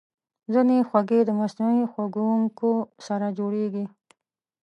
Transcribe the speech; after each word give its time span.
ځینې 0.53 0.77
خوږې 0.87 1.19
د 1.25 1.29
مصنوعي 1.41 1.85
خوږونکو 1.91 2.71
سره 3.07 3.27
جوړېږي. 3.37 3.85